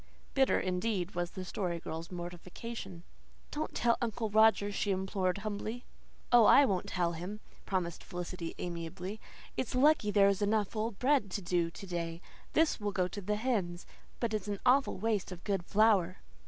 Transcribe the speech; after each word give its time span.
Bitter 0.33 0.59
indeed 0.59 1.13
was 1.13 1.29
the 1.29 1.41
poor 1.41 1.45
Story 1.45 1.79
Girl's 1.79 2.09
mortification. 2.09 3.03
"Don't 3.51 3.75
tell 3.75 3.99
Uncle 4.01 4.31
Roger," 4.31 4.71
she 4.71 4.89
implored 4.89 5.37
humbly. 5.37 5.85
"Oh, 6.31 6.45
I 6.45 6.65
won't 6.65 6.87
tell 6.87 7.11
him," 7.11 7.39
promised 7.67 8.03
Felicity 8.03 8.55
amiably. 8.57 9.21
"It's 9.57 9.75
lucky 9.75 10.09
there's 10.09 10.41
enough 10.41 10.75
old 10.75 10.97
bread 10.97 11.29
to 11.29 11.41
do 11.43 11.69
to 11.69 11.85
day. 11.85 12.19
This 12.53 12.79
will 12.79 12.91
go 12.91 13.07
to 13.09 13.21
the 13.21 13.35
hens. 13.35 13.85
But 14.19 14.33
it's 14.33 14.47
an 14.47 14.59
awful 14.65 14.97
waste 14.97 15.31
of 15.31 15.43
good 15.43 15.63
flour." 15.63 16.17